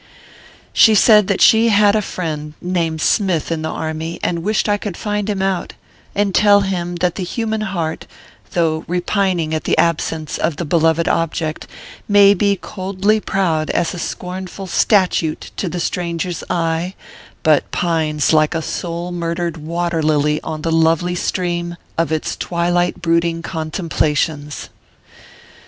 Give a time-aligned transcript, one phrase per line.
[0.73, 4.77] She said that she had a friend, named Smith, in the army, and wished I
[4.77, 5.73] could find him out,
[6.15, 8.07] and tell him that the human heart,
[8.53, 11.67] though repining at the absence of the beloved object,
[12.07, 16.95] may be coldly proud as a scornful statute to the stranger s eye,
[17.43, 23.03] but pines like a soul murdered water lily on the lovely stream of its twilight
[23.03, 24.69] brooding contem plations.